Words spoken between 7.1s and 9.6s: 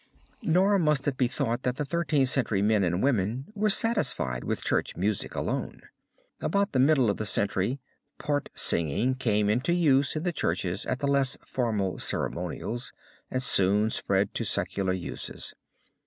of the century part singing came